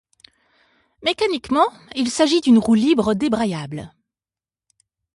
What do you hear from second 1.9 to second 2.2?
il